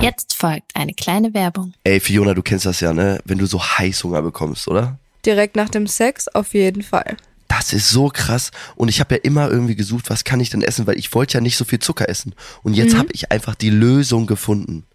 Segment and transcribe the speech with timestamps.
[0.00, 1.74] Jetzt folgt eine kleine Werbung.
[1.84, 3.20] Ey, Fiona, du kennst das ja, ne?
[3.26, 4.98] Wenn du so Heißhunger bekommst, oder?
[5.26, 7.18] Direkt nach dem Sex auf jeden Fall.
[7.48, 8.50] Das ist so krass.
[8.76, 11.34] Und ich habe ja immer irgendwie gesucht, was kann ich denn essen, weil ich wollte
[11.34, 12.34] ja nicht so viel Zucker essen.
[12.62, 14.86] Und jetzt habe ich einfach die Lösung gefunden.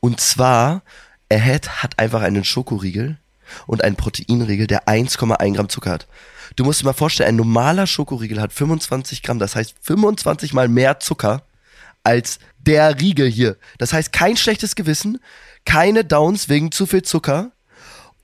[0.00, 0.82] Und zwar,
[1.32, 3.16] Ahead hat einfach einen Schokoriegel
[3.66, 6.06] und einen Proteinriegel, der 1,1 Gramm Zucker hat.
[6.56, 10.68] Du musst dir mal vorstellen, ein normaler Schokoriegel hat 25 Gramm, das heißt 25 mal
[10.68, 11.44] mehr Zucker
[12.04, 13.56] als der Riegel hier.
[13.78, 15.18] Das heißt, kein schlechtes Gewissen,
[15.64, 17.52] keine Downs wegen zu viel Zucker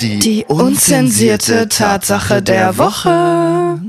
[0.02, 3.80] Die unzensierte Tatsache der Woche.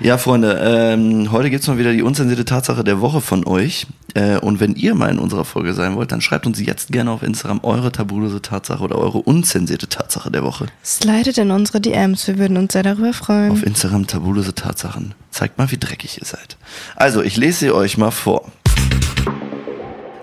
[0.00, 3.86] Ja, Freunde, ähm, heute gibt's mal wieder die unzensierte Tatsache der Woche von euch.
[4.14, 7.10] Äh, und wenn ihr mal in unserer Folge sein wollt, dann schreibt uns jetzt gerne
[7.10, 10.66] auf Instagram eure tabulose Tatsache oder eure unzensierte Tatsache der Woche.
[10.84, 13.50] Slidet in unsere DMs, wir würden uns sehr darüber freuen.
[13.50, 15.14] Auf Instagram tabulose Tatsachen.
[15.30, 16.56] Zeigt mal, wie dreckig ihr seid.
[16.94, 18.50] Also, ich lese sie euch mal vor.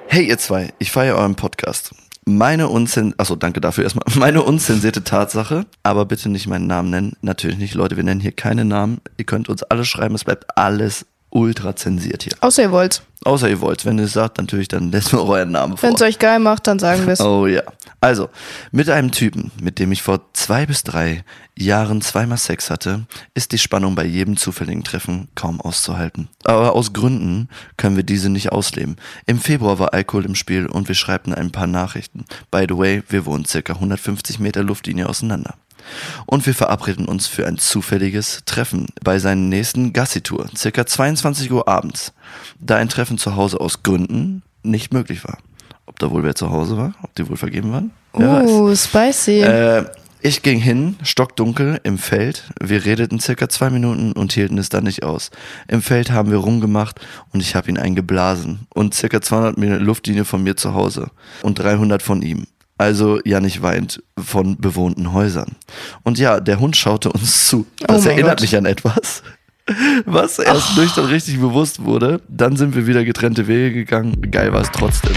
[0.08, 1.92] Hey ihr zwei, ich feiere euren Podcast.
[2.26, 4.06] Meine unzen achso, danke dafür erstmal.
[4.16, 7.14] Meine unzensierte Tatsache, aber bitte nicht meinen Namen nennen.
[7.22, 9.02] Natürlich nicht, Leute, wir nennen hier keine Namen.
[9.18, 12.34] Ihr könnt uns alles schreiben, es bleibt alles ultra zensiert hier.
[12.42, 13.02] Außer ihr wollt.
[13.26, 13.86] Außer ihr wollt.
[13.86, 15.90] Wenn ihr es sagt, natürlich, dann lässt mir euren Namen vor.
[15.90, 17.22] Wenn es euch geil macht, dann sagen wir es.
[17.22, 17.64] Oh ja.
[18.02, 18.30] Also,
[18.72, 21.24] mit einem Typen, mit dem ich vor zwei bis drei
[21.58, 26.28] Jahren zweimal Sex hatte, ist die Spannung bei jedem zufälligen Treffen kaum auszuhalten.
[26.44, 28.98] Aber aus Gründen können wir diese nicht ausleben.
[29.26, 32.26] Im Februar war Alkohol im Spiel und wir schreibten ein paar Nachrichten.
[32.52, 35.56] By the way, wir wohnen circa 150 Meter Luftlinie auseinander.
[36.26, 41.68] Und wir verabreden uns für ein zufälliges Treffen bei seinen nächsten Gassi-Tour, circa 22 Uhr
[41.68, 42.14] abends,
[42.60, 45.38] da ein Treffen zu Hause aus Gründen nicht möglich war.
[45.86, 47.92] Ob da wohl wer zu Hause war, ob die wohl vergeben waren?
[48.14, 48.50] Wer weiß.
[48.50, 49.42] Uh, spicy.
[49.42, 49.86] Äh,
[50.26, 52.46] ich ging hin, stockdunkel, im Feld.
[52.62, 55.32] Wir redeten circa zwei Minuten und hielten es dann nicht aus.
[55.68, 57.02] Im Feld haben wir rumgemacht
[57.34, 58.66] und ich habe ihn eingeblasen.
[58.74, 61.10] Und circa 200 Meter Luftlinie von mir zu Hause
[61.42, 62.48] und 300 von ihm.
[62.78, 65.56] Also Janich weint von bewohnten Häusern.
[66.04, 67.66] Und ja, der Hund schaute uns zu.
[67.80, 68.42] Das Oh erinnert Gott.
[68.42, 69.22] mich an etwas.
[70.06, 72.20] Was erst nüchtern richtig bewusst wurde.
[72.28, 74.30] Dann sind wir wieder getrennte Wege gegangen.
[74.32, 75.14] Geil war es trotzdem.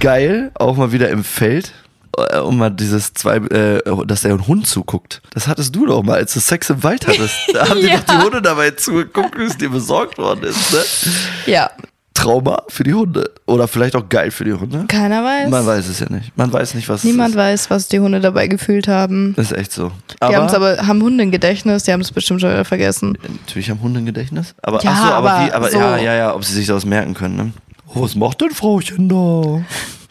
[0.00, 1.72] Geil, auch mal wieder im Feld.
[2.18, 5.22] Äh, Und mal dieses zwei, äh, dass der Hund zuguckt.
[5.32, 7.34] Das hattest du doch mal, als du Sex im Wald hattest.
[7.54, 7.98] Da haben dir Ja.
[8.00, 10.72] doch die Hunde dabei zugeguckt, wie es dir besorgt worden ist.
[10.72, 11.52] Ne?
[11.52, 11.70] ja,
[12.14, 13.30] Trauma für die Hunde.
[13.46, 14.84] Oder vielleicht auch geil für die Hunde.
[14.88, 15.48] keiner weiß.
[15.50, 16.36] Man weiß es ja nicht.
[16.36, 19.34] Man weiß nicht, was Niemand es weiß, was die Hunde dabei gefühlt haben.
[19.36, 19.50] ist.
[19.50, 19.90] Ist echt so.
[20.22, 23.16] Die haben es aber, haben Hunde im Gedächtnis, die haben es bestimmt schon wieder vergessen.
[23.46, 24.54] Natürlich haben Hunde ein Gedächtnis.
[24.62, 25.78] Aber, Ja, ach so, aber, aber wie, aber so.
[25.78, 27.52] ja, ja, ja, ob sie sich das merken können, ne?
[27.94, 29.14] Oh, was macht denn Frauchen da?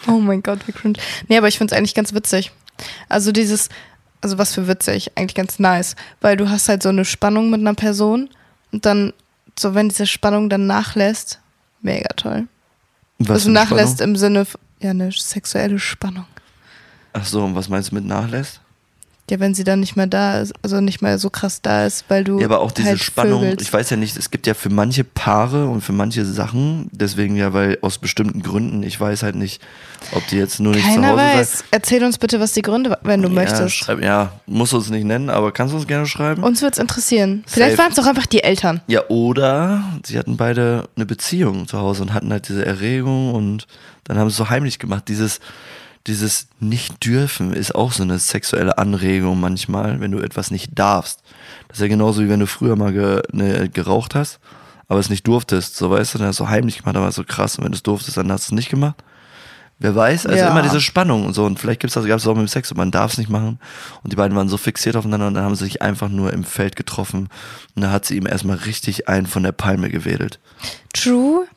[0.07, 0.97] Oh mein Gott, wie cringe.
[1.27, 2.51] Nee, aber ich find's eigentlich ganz witzig.
[3.09, 3.69] Also dieses,
[4.21, 5.95] also was für witzig, eigentlich ganz nice.
[6.21, 8.30] Weil du hast halt so eine Spannung mit einer Person
[8.71, 9.13] und dann,
[9.57, 11.39] so wenn diese Spannung dann nachlässt,
[11.81, 12.48] mega toll.
[13.19, 14.16] Was also nachlässt Spannung?
[14.16, 14.48] im Sinne,
[14.81, 16.25] ja, eine sexuelle Spannung.
[17.13, 18.62] Ach so, und was meinst du mit nachlässt?
[19.31, 22.04] Ja, wenn sie dann nicht mehr da ist, also nicht mehr so krass da ist,
[22.10, 22.38] weil du.
[22.39, 23.62] Ja, aber auch diese halt Spannung, vögelst.
[23.62, 27.38] ich weiß ja nicht, es gibt ja für manche Paare und für manche Sachen, deswegen
[27.38, 29.62] ja, weil aus bestimmten Gründen, ich weiß halt nicht,
[30.12, 31.63] ob die jetzt nur nicht zu Keiner Hause weiß.
[31.72, 33.74] Erzähl uns bitte, was die Gründe, waren, wenn du Ja, möchtest.
[33.74, 36.44] schreib, ja, musst du uns nicht nennen, aber kannst du uns gerne schreiben?
[36.44, 37.45] Uns wird's interessieren.
[37.48, 37.83] Vielleicht Safe.
[37.83, 38.81] waren es doch einfach die Eltern.
[38.88, 43.66] ja, oder sie hatten beide eine Beziehung zu Hause und hatten halt diese Erregung und
[44.04, 45.06] dann haben sie es so heimlich gemacht.
[45.07, 45.39] Dieses,
[46.07, 51.21] dieses Nicht-Dürfen ist auch so eine sexuelle Anregung manchmal, wenn du etwas nicht darfst.
[51.68, 54.39] Das ist ja genauso wie wenn du früher mal ge, ne, geraucht hast,
[54.88, 55.75] aber es nicht durftest.
[55.77, 57.57] So weißt du, dann hast du heimlich gemacht, aber so krass.
[57.57, 58.95] Und wenn du es durftest, dann hast du es nicht gemacht.
[59.80, 60.51] Wer weiß, also Ja.
[60.51, 61.44] immer diese Spannung und so.
[61.45, 63.30] Und vielleicht gibt's das, gab es auch mit dem Sex und man darf es nicht
[63.31, 63.59] machen.
[64.04, 66.44] Und die beiden waren so fixiert aufeinander und dann haben sie sich einfach nur im
[66.44, 67.30] Feld getroffen.
[67.75, 70.39] Und da hat sie ihm erstmal richtig einen von der Palme gewedelt.
[70.94, 71.47] True.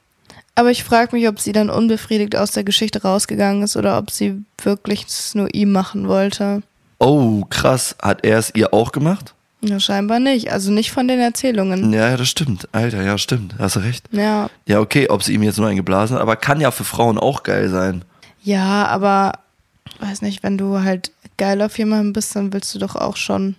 [0.55, 4.11] Aber ich frage mich, ob sie dann unbefriedigt aus der Geschichte rausgegangen ist oder ob
[4.11, 6.62] sie wirklich es nur ihm machen wollte.
[6.99, 7.97] Oh, krass.
[8.01, 9.35] Hat er es ihr auch gemacht?
[9.61, 10.53] Ja, scheinbar nicht.
[10.53, 11.93] Also nicht von den Erzählungen.
[11.93, 12.69] Ja, ja, das stimmt.
[12.73, 13.55] Alter, ja, stimmt.
[13.59, 14.05] Hast du recht.
[14.12, 14.49] Ja.
[14.67, 17.43] Ja, okay, ob sie ihm jetzt nur eingeblasen hat, aber kann ja für Frauen auch
[17.43, 18.05] geil sein.
[18.43, 19.39] Ja, aber
[20.00, 23.57] weiß nicht, wenn du halt geil auf jemanden bist, dann willst du doch auch schon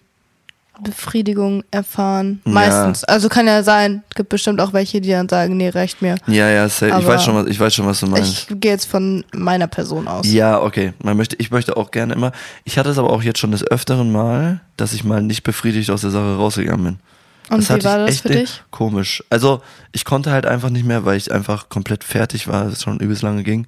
[0.81, 2.41] Befriedigung erfahren.
[2.45, 2.51] Ja.
[2.51, 3.03] Meistens.
[3.03, 6.15] Also kann ja sein, gibt bestimmt auch welche, die dann sagen, nee, reicht mir.
[6.27, 6.99] Ja, ja, safe.
[6.99, 8.49] ich weiß schon, was, ich weiß schon, was du meinst.
[8.49, 10.31] Ich gehe jetzt von meiner Person aus.
[10.31, 10.93] Ja, okay.
[11.03, 12.31] Man möchte, ich möchte auch gerne immer.
[12.63, 15.89] Ich hatte es aber auch jetzt schon des öfteren Mal, dass ich mal nicht befriedigt
[15.89, 16.99] aus der Sache rausgegangen bin.
[17.49, 18.63] Und das wie war das echt für dich?
[18.71, 19.23] Komisch.
[19.29, 19.61] Also
[19.91, 23.21] ich konnte halt einfach nicht mehr, weil ich einfach komplett fertig war, es schon übelst
[23.21, 23.67] lange ging.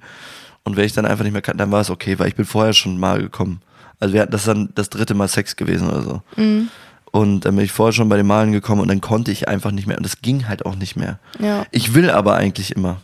[0.64, 2.44] Und wenn ich dann einfach nicht mehr kann, dann war es okay, weil ich bin
[2.44, 3.60] vorher schon mal gekommen.
[4.00, 6.22] Also wir hatten das ist dann das dritte Mal Sex gewesen oder so.
[6.36, 6.68] Mhm.
[7.18, 9.72] Und dann bin ich vorher schon bei den Malen gekommen und dann konnte ich einfach
[9.72, 9.96] nicht mehr.
[9.96, 11.18] Und das ging halt auch nicht mehr.
[11.40, 11.66] Ja.
[11.72, 13.00] Ich will aber eigentlich immer.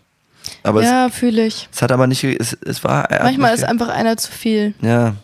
[0.63, 1.69] Aber ja, fühle ich.
[1.73, 3.09] es, hat aber nicht, es, es war.
[3.11, 4.75] Manchmal ist einfach einer zu viel.
[4.83, 5.15] ja,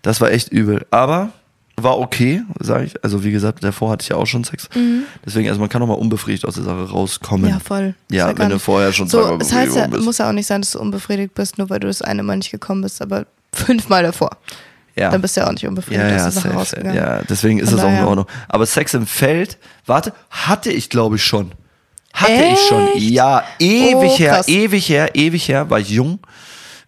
[0.00, 0.86] das war echt übel.
[0.90, 1.28] Aber
[1.76, 3.04] war okay, sage ich.
[3.04, 4.70] Also wie gesagt, davor hatte ich ja auch schon Sex.
[5.26, 7.46] Deswegen, also man kann auch mal unbefriedigt aus der Sache rauskommen.
[7.46, 7.52] Mhm.
[7.52, 7.94] Ja, voll.
[8.10, 10.04] Ja, wenn du vorher schon So, zweimal es heißt ja, bist.
[10.04, 12.38] muss ja auch nicht sein, dass du unbefriedigt bist, nur weil du das eine Mal
[12.38, 14.38] nicht gekommen bist, aber fünfmal davor.
[14.94, 15.10] Ja.
[15.10, 16.94] Dann bist du ja auch nicht unbefriedigt ja, aus ja, der Sache rausgegangen.
[16.94, 18.26] ja, deswegen ist Von das auch in Ordnung.
[18.48, 21.52] Aber Sex im Feld, warte, hatte ich glaube ich schon.
[22.12, 22.88] Hatte ich schon.
[22.88, 23.10] Echt?
[23.10, 24.48] Ja, ewig Oh, her, krass.
[24.48, 26.18] ewig her, ewig her, war ich jung.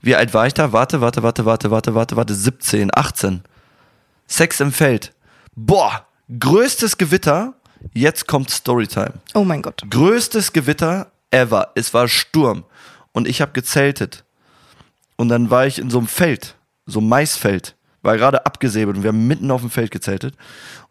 [0.02, 0.72] Wie alt war ich da?
[0.72, 3.42] Warte, warte, warte, warte, warte, warte, warte, 17, 18.
[4.26, 5.12] Sex im Feld.
[5.56, 6.06] Boah,
[6.38, 7.54] größtes Gewitter.
[7.94, 9.14] Jetzt kommt Storytime.
[9.34, 9.82] Oh mein Gott.
[9.88, 11.70] Größtes Gewitter ever.
[11.74, 12.64] Es war Sturm.
[13.12, 14.24] Und ich habe gezeltet.
[15.16, 17.76] Und dann war ich in so einem Feld, so einem Maisfeld.
[18.04, 20.34] War gerade abgesäbelt und wir haben mitten auf dem Feld gezeltet.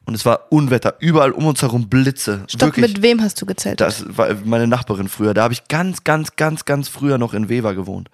[0.06, 0.96] Und es war Unwetter.
[1.00, 2.44] Überall um uns herum Blitze.
[2.48, 2.94] Stopp, Wirklich.
[2.96, 3.80] mit wem hast du gezählt?
[3.80, 5.34] Das war meine Nachbarin früher.
[5.34, 8.10] Da habe ich ganz, ganz, ganz, ganz früher noch in Weber gewohnt.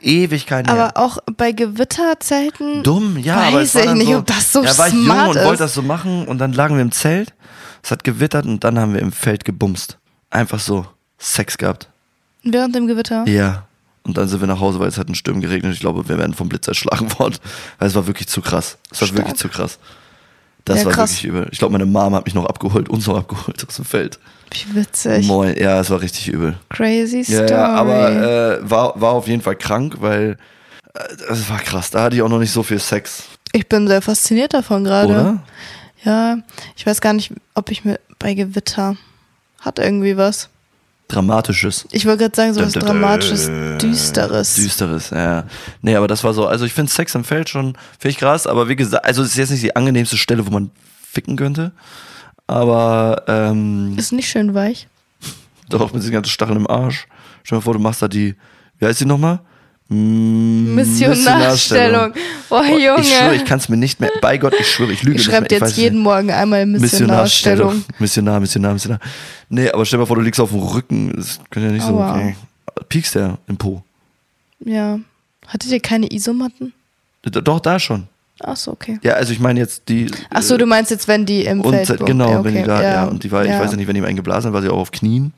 [0.00, 0.86] Ewigkeiten her.
[0.94, 2.82] aber auch bei Gewitterzelten.
[2.82, 4.88] Dumm, ja, Weiß aber es war ich dann nicht, so, ob das so ja, war
[4.88, 5.44] ich jung smart und ist.
[5.44, 7.34] wollte das so machen und dann lagen wir im Zelt.
[7.82, 9.98] Es hat gewittert und dann haben wir im Feld gebumst.
[10.30, 10.86] Einfach so
[11.18, 11.90] Sex gehabt.
[12.42, 13.26] Während dem Gewitter?
[13.26, 13.66] Ja.
[14.06, 15.72] Und dann sind wir nach Hause, weil es hat in Sturm geregnet.
[15.72, 17.36] Ich glaube, wir werden vom Blitz erschlagen worden.
[17.78, 18.76] Weil es war wirklich zu krass.
[18.90, 19.18] Es war Stark.
[19.20, 19.78] wirklich zu krass.
[20.66, 21.10] Das Ja, war krass.
[21.12, 21.48] wirklich übel.
[21.52, 24.18] Ich glaube, meine Mom hat mich noch abgeholt, uns noch abgeholt aus dem Feld.
[24.52, 25.26] Wie witzig.
[25.26, 25.56] Moin.
[25.58, 26.54] Ja, es war richtig übel.
[26.70, 27.50] Crazy Story.
[27.50, 28.10] ja aber
[28.60, 30.36] äh, war, war auf jeden Fall krank, weil
[30.94, 31.00] äh,
[31.30, 31.90] es war krass.
[31.90, 33.24] Da hatte ich auch noch nicht so viel Sex.
[33.52, 35.40] ich bin sehr fasziniert davon gerade.
[36.04, 36.36] Ja,
[36.76, 38.96] ich weiß gar nicht, ob ich mir bei Gewitter
[39.60, 40.50] hat irgendwie was.
[41.08, 41.86] Dramatisches.
[41.92, 42.72] Ich wollte gerade sagen, so was.
[42.72, 44.54] Dramatisches, Düsteres.
[44.54, 45.44] Düsteres, ja.
[45.82, 48.68] Nee, aber das war so, also ich finde Sex im Feld schon, ich krass, aber
[48.68, 50.70] wie gesagt, also es ist jetzt nicht die angenehmste Stelle, wo man
[51.02, 51.72] ficken könnte.
[52.46, 54.88] Aber ähm, Ist nicht schön weich.
[55.68, 57.06] doch mit diesen ganzen Stacheln im Arsch.
[57.42, 58.34] Stell dir mal vor, du machst da die,
[58.78, 59.40] wie heißt die nochmal?
[59.88, 62.14] Mm, Missionarstellung.
[62.48, 63.00] Boah, Junge.
[63.00, 64.10] Ich schwöre, ich kann es mir nicht mehr.
[64.22, 65.52] Bei Gott, ich schwöre, ich lüge Ich nicht schreibe mehr.
[65.52, 66.04] Ich jetzt jeden nicht.
[66.04, 67.84] Morgen einmal Missionarstellung.
[67.98, 69.00] Missionar, Missionar, Missionar.
[69.50, 71.12] Nee, aber stell dir mal vor, du liegst auf dem Rücken.
[71.14, 71.94] Das könnte ja nicht so.
[71.94, 72.16] Aua.
[72.16, 72.36] Okay.
[72.88, 73.82] Piekst der im Po.
[74.60, 74.98] Ja.
[75.46, 76.72] Hattet ihr keine Isomatten?
[77.22, 78.08] Doch, da schon.
[78.40, 78.98] Ach so, okay.
[79.02, 80.10] Ja, also ich meine jetzt die.
[80.30, 82.44] Ach so, du meinst jetzt, wenn die im und Feld äh, genau, ja, okay.
[82.44, 83.60] wenn die da, ja, und die war, ich ja.
[83.60, 85.32] weiß ja nicht, wenn die ihm eingeblasen hat, war sie auch auf Knien.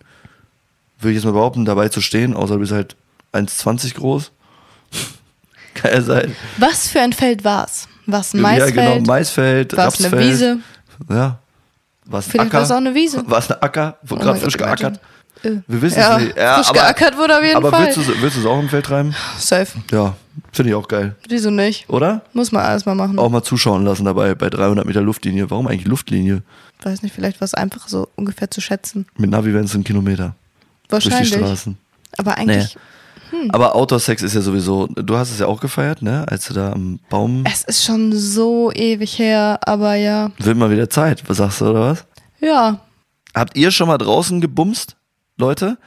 [0.98, 2.96] Würde ich jetzt mal behaupten, dabei zu stehen, außer du bist halt
[3.32, 4.32] 1,20 groß.
[5.92, 6.34] Ja sein.
[6.58, 7.88] Was für ein Feld war's?
[8.06, 8.74] War's ein Ja, Maisfeld?
[8.74, 10.32] genau, Maisfeld, War's eine Rapsfeld.
[10.32, 10.58] Wiese?
[11.10, 11.38] Ja.
[12.04, 12.52] War es ein Acker?
[12.52, 13.24] war es auch eine Wiese.
[13.30, 15.00] War es ein Acker, wo Oh gerade frisch Gott, geackert?
[15.42, 15.50] Äh.
[15.66, 16.36] Wir wissen Ja, es nicht.
[16.36, 17.86] Ja, frisch aber, geackert wurde auf jeden aber Fall.
[17.86, 19.14] willst du willst du es auch im Feld treiben?
[19.38, 19.66] Safe.
[19.90, 20.14] Ja,
[20.52, 21.16] finde ich auch geil.
[21.28, 21.88] Wieso nicht?
[21.90, 22.22] Oder?
[22.32, 23.18] Muss man alles mal machen.
[23.18, 25.50] Auch mal zuschauen lassen dabei bei 300 Meter Luftlinie.
[25.50, 26.42] Warum eigentlich Luftlinie?
[26.82, 29.06] Weiß nicht, vielleicht war es einfach so ungefähr zu schätzen.
[29.16, 30.36] Mit Navi wären es ein Kilometer.
[30.88, 31.34] Durch die Wahrscheinlich.
[31.34, 31.76] Straßen.
[32.18, 32.76] Aber eigentlich,
[33.50, 36.24] Aber Outdoor-Sex ist ja sowieso, du hast es ja auch gefeiert, ne?
[36.28, 40.30] Als du da am Baum, Es ist schon so ewig her, aber ja.
[40.38, 41.22] wird mal wieder Zeit.
[41.28, 42.04] Was sagst du, oder was?
[42.40, 42.80] Ja.
[43.34, 44.96] Habt ihr schon mal draußen gebumst,
[45.36, 45.78] Leute?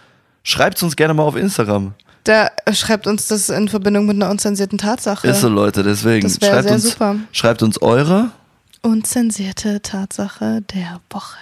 [0.44, 1.94] Schreibt's uns gerne mal auf Instagram.
[2.26, 5.28] Der äh, schreibt uns das in Verbindung mit einer unzensierten Tatsache.
[5.28, 6.24] Ist so, Leute, deswegen.
[6.24, 7.16] Das schreibt sehr uns, super.
[7.32, 8.32] Schreibt uns eure
[8.82, 11.38] Unzensierte Tatsache der Woche.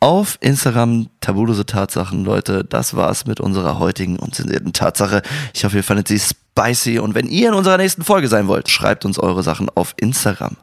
[0.00, 2.64] Auf Instagram tabulose Tatsachen, Leute.
[2.64, 5.22] Das war's mit unserer heutigen unzensierten Tatsache.
[5.54, 8.68] Ich hoffe, ihr fandet sie spicy und wenn ihr in unserer nächsten Folge sein wollt,
[8.70, 10.56] schreibt uns eure Sachen auf Instagram.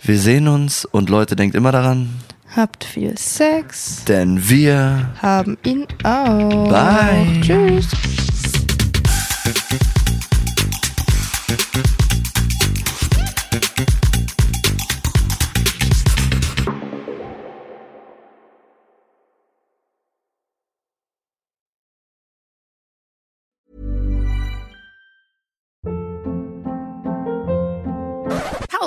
[0.00, 2.08] Wir sehen uns und Leute, denkt immer daran,
[2.54, 4.04] Habt viel Sex.
[4.04, 6.68] denn wir Haben ihn auch.
[6.68, 7.40] Bye.
[7.40, 7.88] Tschüss.